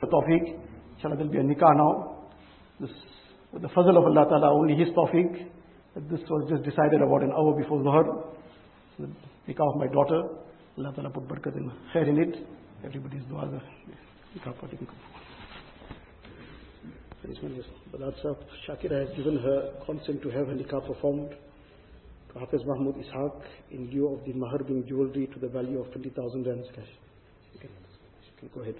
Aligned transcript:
the 0.00 0.06
tawfiq. 0.06 0.58
Inshallah, 0.96 1.16
there'll 1.16 1.32
be 1.32 1.38
a 1.38 1.42
nikah 1.42 1.76
now. 1.76 2.16
This, 2.80 2.90
with 3.52 3.62
the 3.62 3.68
fazl 3.68 3.96
of 3.96 4.04
Allah 4.04 4.26
Ta'ala, 4.28 4.52
only 4.52 4.74
His 4.74 4.88
tawfiq. 4.94 5.46
This 6.10 6.20
was 6.28 6.48
just 6.48 6.62
decided 6.62 7.02
about 7.02 7.22
an 7.22 7.32
hour 7.32 7.54
before 7.56 7.80
Zuhr. 7.80 8.24
The 8.98 9.06
nikah 9.48 9.68
of 9.68 9.76
my 9.76 9.86
daughter. 9.86 10.22
Allah 10.78 10.92
Ta'ala 10.94 11.10
put 11.10 11.28
barakat 11.28 11.56
in 11.56 11.70
khair 11.94 12.08
in 12.08 12.18
it. 12.18 12.46
Everybody's 12.84 13.24
dua 13.28 13.60
nikah 14.36 14.58
party. 14.58 14.78
Badad 17.22 18.14
Sahib, 18.22 18.36
Shakira 18.66 19.06
has 19.06 19.16
given 19.16 19.36
her 19.38 19.72
consent 19.84 20.22
to 20.22 20.30
have 20.30 20.46
her 20.46 20.54
nikah 20.54 20.86
performed 20.86 21.30
to 22.32 22.38
Hafiz 22.38 22.60
Mahmoud 22.64 22.96
Ishaq 22.96 23.42
in 23.70 23.90
lieu 23.90 24.08
of 24.14 24.24
the 24.24 24.32
mahar 24.32 24.58
being 24.64 24.86
jewelry 24.88 25.26
to 25.26 25.38
the 25.38 25.48
value 25.48 25.80
of 25.80 25.92
20,000 25.92 26.46
rands 26.46 26.68
cash. 26.74 26.88
You 27.52 27.60
can, 27.60 27.70
you 27.70 28.32
can 28.38 28.50
go 28.54 28.62
ahead. 28.62 28.74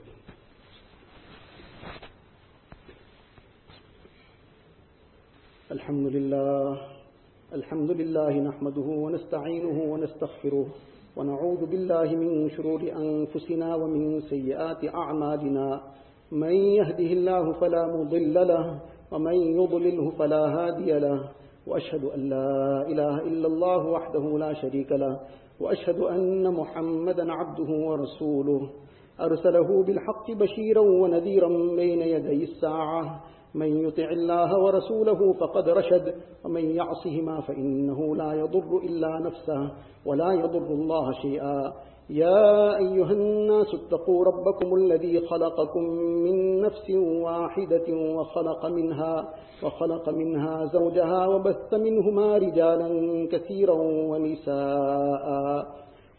الحمد 5.71 6.07
لله. 6.07 6.79
الحمد 7.53 7.91
لله 7.91 8.31
نحمده 8.31 8.81
ونستعينه 8.83 9.93
ونستغفره 9.93 10.67
ونعوذ 11.17 11.67
بالله 11.67 12.17
من 12.17 12.51
شرور 12.51 12.81
أنفسنا 12.81 13.75
ومن 13.75 14.21
سيئات 14.21 14.95
أعمالنا. 14.95 15.81
من 16.33 16.53
يهده 16.53 17.11
الله 17.13 17.53
فلا 17.53 17.87
مضل 17.87 18.35
له 18.35 18.81
ومن 19.13 19.35
يضلله 19.35 20.11
فلا 20.11 20.43
هادي 20.57 20.99
له. 20.99 21.29
وأشهد 21.67 22.05
أن 22.05 22.21
لا 22.29 22.83
إله 22.89 23.23
إلا 23.23 23.47
الله 23.47 23.87
وحده 23.87 24.39
لا 24.39 24.53
شريك 24.53 24.93
له. 24.93 25.21
وأشهد 25.61 25.99
أن 26.01 26.55
محمدا 26.55 27.33
عبده 27.33 27.71
ورسوله. 27.87 28.71
أرسله 29.21 29.85
بالحق 29.87 30.31
بشيرا 30.31 30.81
ونذيرا 30.81 31.49
بين 31.77 32.03
يدي 32.03 32.43
الساعة. 32.45 33.21
من 33.55 33.67
يطع 33.87 34.11
الله 34.11 34.59
ورسوله 34.65 35.33
فقد 35.33 35.69
رشد 35.69 36.15
ومن 36.45 36.65
يعصهما 36.71 37.41
فإنه 37.41 38.17
لا 38.17 38.33
يضر 38.33 38.79
إلا 38.85 39.19
نفسه 39.19 39.71
ولا 40.07 40.33
يضر 40.33 40.67
الله 40.67 41.13
شيئا. 41.13 41.73
يا 42.11 42.77
أيها 42.77 43.13
الناس 43.13 43.67
اتقوا 43.75 44.25
ربكم 44.25 44.75
الذي 44.75 45.21
خلقكم 45.27 45.83
من 46.25 46.61
نفس 46.61 46.91
واحدة 47.25 47.87
وخلق 48.17 48.67
منها 48.67 49.29
وخلق 49.65 50.09
منها 50.09 50.65
زوجها 50.65 51.27
وبث 51.27 51.75
منهما 51.75 52.37
رجالا 52.37 52.89
كثيرا 53.33 53.75
ونساء. 54.11 55.67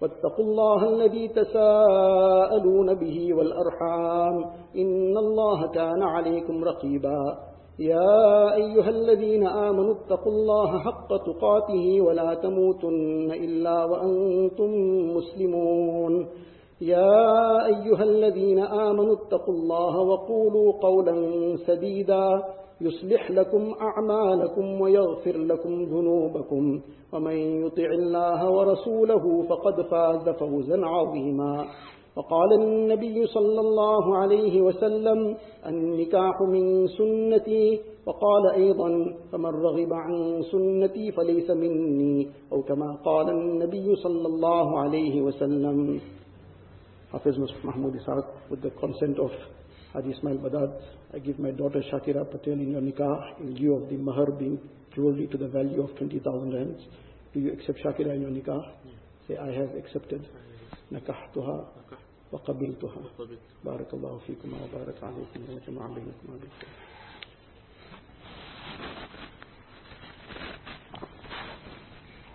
واتقوا 0.02 0.46
الله 0.46 0.90
الذي 0.90 1.28
تساءلون 1.28 2.94
به 2.94 3.34
والأرحام. 3.34 4.46
إن 4.76 5.18
الله 5.18 5.68
كان 5.68 6.04
عليكم 6.04 6.64
رقيبا. 6.64 7.38
يا 7.80 8.54
أيها 8.56 8.90
الذين 8.90 9.48
آمنوا 9.48 9.94
اتقوا 9.94 10.32
الله 10.32 10.80
حق 10.80 11.08
تقاته 11.08 12.02
ولا 12.02 12.34
تموتن 12.34 13.32
إلا 13.32 13.86
وأنتم 13.86 14.72
مسلمون. 15.16 16.28
يا 16.82 17.66
أيها 17.66 18.04
الذين 18.04 18.60
آمنوا 18.60 19.16
اتقوا 19.16 19.54
الله 19.54 20.00
وقولوا 20.00 20.74
قولا 20.82 21.16
سديدا. 21.68 22.44
يصلح 22.82 23.32
لكم 23.32 23.74
أعمالكم 23.82 24.82
ويغفر 24.82 25.38
لكم 25.38 25.84
ذنوبكم. 25.84 26.82
ومن 27.14 27.36
يطع 27.66 27.90
الله 28.00 28.52
ورسوله 28.52 29.44
فقد 29.50 29.82
فاز 29.92 30.30
فوزا 30.30 30.86
عظيما. 30.86 31.66
وقال 32.16 32.54
النبي 32.62 33.26
صلى 33.26 33.60
الله 33.60 34.18
عليه 34.18 34.62
وسلم 34.62 35.38
النكاح 35.68 36.42
من 36.42 36.88
سنتي. 36.88 37.80
وقال 38.08 38.44
أيضا 38.56 38.90
فمن 39.32 39.54
رغب 39.68 39.94
عن 39.94 40.42
سنتي 40.52 41.12
فليس 41.12 41.50
مني 41.52 42.28
أو 42.52 42.62
كما 42.62 42.98
قال 43.06 43.30
النبي 43.30 43.96
صلى 43.96 44.28
الله 44.28 44.80
عليه 44.80 45.22
وسلم. 45.22 46.00
Hafiz 47.12 47.36
Mahmoud 47.64 47.96
Isaac 48.00 48.24
with 48.50 48.62
the 48.64 48.72
consent 48.80 49.20
of 49.20 49.32
Haji 49.93 50.11
Ismail 50.17 50.39
Badad 50.39 50.81
I 51.15 51.19
give 51.19 51.39
my 51.39 51.51
daughter 51.51 51.83
Shakira 51.93 52.31
Patel 52.31 52.55
in 52.55 52.73
your 52.73 52.81
nikah 52.81 53.41
in 53.41 53.55
lieu 53.55 53.75
of 53.77 53.89
the 53.89 53.97
mahar 53.97 54.31
being 54.33 54.59
jewelry 54.95 55.27
to 55.29 55.37
the 55.39 55.49
value 55.49 55.83
of 55.83 55.97
20,000 55.97 56.53
rands. 56.53 56.83
Do 57.33 57.41
you 57.41 57.53
accept 57.53 57.79
Shakira 57.85 58.15
in 58.15 58.23
your 58.23 58.31
nikah? 58.31 58.61
Say, 59.29 59.37
I 59.37 59.53
have 59.53 59.75
accepted. 59.77 60.27
نكحتها 60.93 61.69
وقبلتها 62.33 63.03
بارك 63.65 63.95
الله 63.95 64.19
فيكم 64.27 64.53
وبارك 64.53 65.03
عليكم 65.03 65.41
وجمع 65.55 65.87
بينكم 65.87 66.27
بالخير 66.27 66.69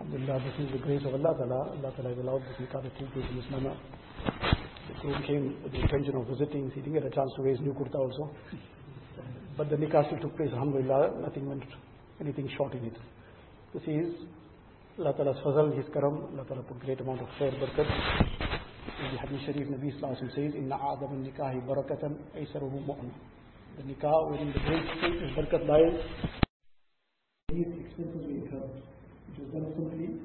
Alhamdulillah, 0.02 0.44
this 0.44 0.66
is 0.66 0.72
the 0.74 0.80
grace 0.80 1.02
of 1.06 1.14
Allah 1.14 1.38
Ta'ala. 1.38 1.60
Allah 1.72 1.94
Ta'ala 1.96 2.10
has 2.10 2.18
allowed 2.18 2.42
this 2.42 2.58
nikah 2.60 2.82
to 2.84 2.90
take 3.00 3.14
place 3.14 3.26
in 3.30 3.38
this 3.38 4.65
The 4.97 5.03
groom 5.03 5.23
came 5.27 5.63
with 5.63 5.73
the 5.73 5.81
intention 5.81 6.17
of 6.17 6.27
visiting. 6.27 6.71
He 6.75 6.81
didn't 6.81 6.95
get 6.95 7.05
a 7.05 7.11
chance 7.11 7.31
to 7.37 7.43
raise 7.43 7.61
new 7.61 7.73
kurta 7.75 7.97
also. 7.97 8.31
But 9.57 9.71
the 9.71 9.77
nikah 9.77 10.07
still 10.07 10.19
took 10.21 10.37
place, 10.37 10.51
Alhamdulillah. 10.53 11.21
Nothing 11.21 11.49
went, 11.49 11.65
anything 12.21 12.49
short 12.57 12.73
in 12.75 12.85
it. 12.85 12.97
This 13.75 13.83
is 13.87 14.15
Allah 14.99 15.13
Ta'ala's 15.13 15.37
fazal, 15.45 15.77
His 15.77 15.85
karam. 15.93 16.25
Allah 16.33 16.45
Ta'ala 16.49 16.63
put 16.63 16.81
great 16.81 17.01
amount 17.01 17.21
of 17.21 17.29
khair, 17.39 17.53
barakat. 17.61 17.87
In 18.97 19.13
the 19.13 19.19
hadith 19.19 19.41
sharif, 19.45 19.69
Nabi 19.69 19.93
Sallallahu 19.93 20.23
Alaihi 20.23 20.35
says, 20.35 20.55
Inna 20.57 20.77
a'adam 20.77 21.13
al-nikahi 21.13 21.61
barakatan 21.69 22.17
aysaruhu 22.35 22.87
mu'min. 22.87 23.13
The 23.77 23.83
nikah 23.83 24.31
wherein 24.31 24.53
the 24.53 24.61
great 24.61 24.87
thing 25.01 25.15
is 25.21 25.31
barakat 25.37 25.69
lies. 25.69 26.01
These 27.53 27.67
expenses 27.85 28.25
we 28.27 28.35
incurred, 28.41 28.73
which 29.29 29.39
was 29.39 29.49
done 29.53 29.69
simply. 29.77 30.21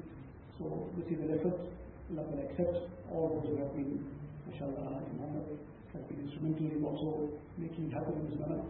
So 0.58 0.88
this 0.96 1.06
is 1.12 1.20
an 1.20 1.38
effort. 1.38 1.60
Allah 2.12 2.24
will 2.28 2.40
accept 2.48 2.76
all 3.12 3.28
those 3.28 3.52
who 3.52 3.56
have 3.62 3.74
been, 3.76 4.04
mashallah, 4.46 5.02
in 5.10 5.18
honor, 5.22 5.44
have 5.92 6.04
been 6.08 6.20
instrumental 6.24 6.66
in 6.66 6.84
also 6.84 7.28
making 7.58 7.86
it 7.88 7.92
happen 7.94 8.14
in 8.20 8.26
this 8.30 8.38
manner. 8.40 8.62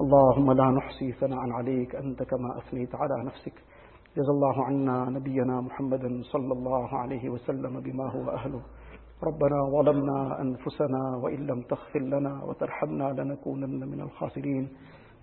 اللهم 0.00 0.52
لا 0.52 0.70
نحصي 0.70 1.12
ثناء 1.12 1.50
عليك. 1.50 1.94
أنت 1.94 2.22
كما 2.22 2.58
أثنيت 2.58 2.94
على 2.94 3.24
نفسك. 3.24 3.54
جزا 4.16 4.32
الله 4.32 4.64
عنا 4.64 5.10
نبينا 5.10 5.60
محمدا 5.60 6.22
صلى 6.22 6.52
الله 6.52 6.88
عليه 6.98 7.28
وسلم 7.28 7.80
بما 7.80 8.06
هو 8.10 8.30
أهله. 8.30 8.62
ربنا 9.22 9.58
ظلمنا 9.70 10.40
أنفسنا 10.40 11.16
وإن 11.22 11.46
لم 11.46 11.62
تغفر 11.62 12.00
لنا 12.00 12.44
وترحمنا 12.44 13.12
لنكونن 13.12 13.88
من 13.88 14.00
الخاسرين. 14.00 14.68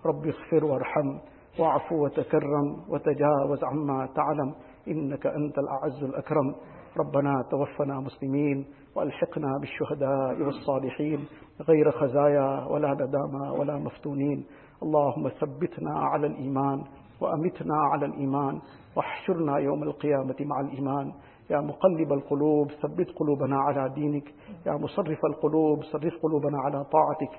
رب 0.06 0.26
اغفر 0.26 0.64
وارحم. 0.64 1.18
واعف 1.60 1.92
وتكرم 1.92 2.76
وتجاوز 2.88 3.64
عما 3.64 4.08
تعلم 4.14 4.54
إنك 4.88 5.26
أنت 5.26 5.58
الأعز 5.58 6.04
الأكرم. 6.04 6.54
ربنا 6.96 7.44
توفنا 7.50 8.00
مسلمين 8.00 8.66
وألحقنا 8.96 9.58
بالشهداء 9.60 10.42
والصالحين 10.42 11.26
غير 11.68 11.90
خزايا 11.90 12.66
ولا 12.70 12.92
ندامى 12.94 13.58
ولا 13.58 13.78
مفتونين. 13.78 14.44
اللهم 14.82 15.28
ثبتنا 15.28 15.98
على 15.98 16.26
الإيمان 16.26 16.84
وأمتنا 17.20 17.76
على 17.92 18.06
الإيمان 18.06 18.60
واحشرنا 18.96 19.58
يوم 19.58 19.82
القيامة 19.82 20.36
مع 20.40 20.60
الإيمان. 20.60 21.12
يا 21.50 21.60
مقلب 21.60 22.12
القلوب 22.12 22.70
ثبت 22.82 23.10
قلوبنا 23.16 23.56
على 23.56 23.94
دينك 23.94 24.24
يا 24.66 24.72
مصرف 24.72 25.18
القلوب 25.24 25.82
صرف 25.82 26.14
قلوبنا 26.22 26.58
على 26.64 26.84
طاعتك 26.84 27.34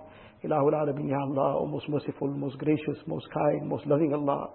إله 0.46 0.70
العالمين 0.70 1.10
يا 1.10 1.18
Allah, 1.18 1.58
O 1.62 1.66
most 1.68 1.88
merciful, 1.90 2.28
most 2.28 2.58
gracious, 2.58 2.98
most 3.08 3.28
kind, 3.32 3.68
most 3.70 3.86
loving 3.86 4.14
Allah. 4.14 4.50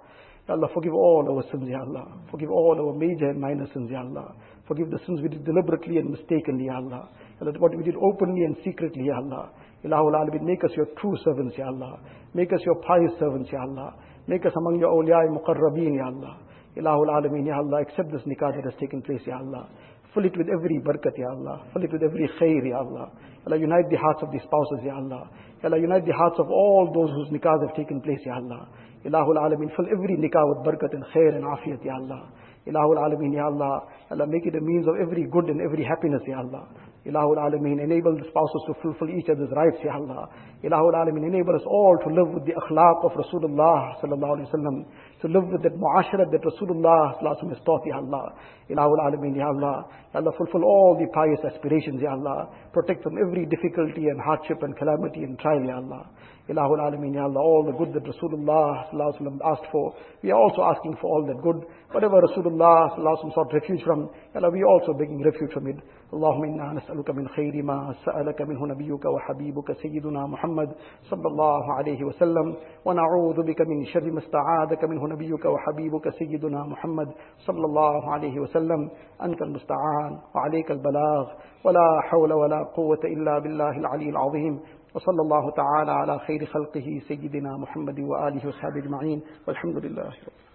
Ya 0.48 0.54
Allah, 0.54 0.68
forgive 0.74 0.92
all 0.92 1.24
our 1.30 1.42
sins, 1.50 1.68
Ya 1.68 1.78
Allah. 1.80 2.04
Forgive 2.30 2.50
all 2.50 2.76
our 2.80 2.94
major 2.98 3.30
and 3.30 3.40
minor 3.40 3.66
sins, 3.72 3.90
Ya 3.90 4.00
Allah. 4.00 4.34
Forgive 4.66 4.90
the 4.90 4.98
sins 5.06 5.20
we 5.22 5.28
did 5.28 5.44
deliberately 5.44 5.98
and 5.98 6.10
mistakenly, 6.10 6.68
Allah. 6.68 7.08
Ya 7.40 7.46
Allah, 7.46 7.52
what 7.60 7.76
we 7.76 7.82
did 7.84 7.96
openly 7.96 8.42
and 8.44 8.56
secretly, 8.64 9.04
Ya 9.06 9.16
Allah. 9.22 9.50
Ilahul 9.84 10.16
Alamin, 10.20 10.42
make 10.42 10.64
us 10.64 10.70
your 10.76 10.86
true 11.00 11.16
servants, 11.24 11.54
Ya 11.56 11.66
Allah. 11.66 12.00
Make 12.34 12.52
us 12.52 12.60
your 12.66 12.76
pious 12.82 13.12
servants, 13.20 13.48
Ya 13.52 13.60
Allah. 13.60 13.94
Make 14.26 14.44
us 14.46 14.52
among 14.56 14.80
your 14.80 14.90
awliya 14.90 15.28
muqarrabeen, 15.32 15.94
Ya 15.96 16.06
Allah. 16.12 16.36
Ilahul 16.76 17.06
Alamin, 17.08 17.46
Ya 17.46 17.56
Allah, 17.56 17.82
accept 17.82 18.10
this 18.10 18.22
nikah 18.26 18.54
that 18.54 18.64
has 18.64 18.74
taken 18.80 19.02
place, 19.02 19.22
Ya 19.26 19.38
Allah. 19.38 19.68
Fill 20.12 20.26
it 20.26 20.36
with 20.36 20.48
every 20.48 20.82
barakat, 20.82 21.14
Ya 21.16 21.30
Allah. 21.30 21.66
Fill 21.72 21.84
it 21.84 21.92
with 21.92 22.02
every 22.02 22.28
khair, 22.38 22.66
Ya 22.66 22.78
Allah. 22.78 23.10
Ya 23.14 23.46
Allah, 23.46 23.58
unite 23.58 23.90
the 23.90 23.96
hearts 23.96 24.22
of 24.22 24.30
the 24.30 24.38
spouses, 24.42 24.82
Ya 24.82 24.94
Allah. 24.94 25.30
Ya 25.62 25.70
Allah, 25.70 25.78
unite 25.78 26.06
the 26.06 26.12
hearts 26.12 26.38
of 26.38 26.50
all 26.50 26.90
those 26.90 27.10
whose 27.14 27.30
nikahs 27.30 27.62
have 27.62 27.76
taken 27.76 28.00
place, 28.00 28.18
Ya 28.26 28.34
Allah. 28.42 28.66
Ilahul 29.06 29.38
Alamin, 29.38 29.70
fill 29.76 29.86
every 29.86 30.18
nikah 30.18 30.42
with 30.50 30.66
barakat 30.66 30.94
and 30.94 31.04
khair 31.14 31.34
and 31.34 31.44
afiyat, 31.46 31.84
Ya 31.84 31.94
Allah. 31.94 32.30
Ilahul 32.66 32.98
Alamin, 32.98 33.34
Ya 33.34 33.46
Allah. 33.46 33.86
Ya 34.10 34.18
Allah, 34.18 34.26
make 34.26 34.46
it 34.46 34.54
a 34.56 34.60
means 34.60 34.86
of 34.88 34.94
every 34.98 35.26
good 35.30 35.46
and 35.50 35.60
every 35.60 35.84
happiness, 35.84 36.22
Ya 36.26 36.38
Allah. 36.42 36.66
Ilahul 37.06 37.36
Alameen, 37.36 37.84
enable 37.84 38.16
the 38.16 38.24
spouses 38.24 38.62
to 38.66 38.74
fulfill 38.80 39.10
each 39.12 39.28
other's 39.28 39.52
rights, 39.52 39.76
Ya 39.84 39.92
Allah. 39.92 40.28
Ilahul 40.64 40.96
Alameen, 40.96 41.28
enable 41.28 41.54
us 41.54 41.66
all 41.66 41.98
to 42.00 42.08
live 42.08 42.32
with 42.32 42.46
the 42.46 42.56
akhlaq 42.56 43.04
of 43.04 43.12
Rasulullah 43.12 44.00
sallallahu 44.00 44.40
alayhi 44.40 44.48
wasallam, 44.48 44.86
to 45.20 45.28
live 45.28 45.44
with 45.52 45.62
that 45.62 45.76
mu'asharat 45.76 46.32
that 46.32 46.40
Rasulullah 46.40 47.20
sallallahu 47.20 47.50
has 47.52 47.60
taught, 47.66 47.84
Ya 47.84 47.96
Allah. 47.96 48.32
Ilahul 48.70 48.96
Alameen, 49.04 49.36
Ya 49.36 49.48
Allah. 49.48 49.84
Ya 50.14 50.20
Allah, 50.20 50.32
fulfill 50.38 50.64
all 50.64 50.96
the 50.98 51.06
pious 51.12 51.44
aspirations, 51.44 52.00
Ya 52.00 52.12
Allah. 52.12 52.48
Protect 52.72 53.02
from 53.02 53.18
every 53.20 53.44
difficulty 53.44 54.08
and 54.08 54.18
hardship 54.24 54.62
and 54.62 54.74
calamity 54.76 55.24
and 55.24 55.38
trial, 55.38 55.62
Ya 55.62 55.76
Allah. 55.76 56.08
Ilahul 56.49 56.79
Alameen, 56.79 57.13
Ya 57.13 57.23
Allah, 57.23 57.39
all 57.39 57.63
the 57.65 57.77
good 57.77 57.93
that 57.93 58.03
Rasulullah 58.03 58.89
sallallahu 58.91 59.39
asked 59.45 59.71
for, 59.71 59.93
we 60.23 60.31
are 60.31 60.39
also 60.39 60.63
asking 60.63 60.95
for 61.01 61.07
all 61.11 61.25
that 61.27 61.41
good. 61.43 61.63
Whatever 61.91 62.21
Rasulullah 62.21 62.89
sallallahu 62.97 63.33
sought 63.33 63.53
refuge 63.53 63.83
from, 63.83 64.09
Ya 64.33 64.41
Allah, 64.41 64.49
we 64.51 64.61
are 64.61 64.67
also 64.67 64.93
begging 64.93 65.21
refuge 65.23 65.53
from 65.53 65.67
it. 65.67 65.77
اللهم 66.13 66.43
إنا 66.43 66.73
نسألك 66.73 67.09
من 67.09 67.27
خير 67.27 67.63
ما 67.63 67.93
سألك 68.05 68.41
منه 68.41 68.65
نبيك 68.67 69.05
وحبيبك 69.05 69.71
سيدنا 69.71 70.25
محمد 70.27 70.69
صلى 71.09 71.27
الله 71.27 71.73
عليه 71.73 72.03
وسلم 72.03 72.55
ونعوذ 72.85 73.43
بك 73.43 73.61
من 73.61 73.85
شر 73.85 74.11
ما 74.11 74.19
استعاذك 74.19 74.83
منه 74.83 75.07
نبيك 75.07 75.45
وحبيبك 75.45 76.09
سيدنا 76.09 76.63
محمد 76.63 77.09
صلى 77.37 77.65
الله 77.65 78.11
عليه 78.13 78.39
وسلم 78.39 78.89
أنت 79.23 79.41
المستعان 79.41 80.19
وعليك 80.35 80.71
البلاغ 80.71 81.25
ولا 81.65 82.01
حول 82.01 82.33
ولا 82.33 82.63
قوة 82.75 82.99
إلا 83.03 83.39
بالله 83.39 83.77
العلي 83.77 84.09
العظيم 84.09 84.59
وصلى 84.94 85.22
الله 85.22 85.50
تعالى 85.50 85.92
على 85.92 86.18
خير 86.18 86.46
خلقه 86.46 87.00
سيدنا 87.08 87.56
محمد 87.56 88.00
وآله 88.00 88.48
وصحبه 88.48 88.78
أجمعين 88.84 89.22
والحمد 89.48 89.76
لله 89.84 90.02
رب 90.02 90.53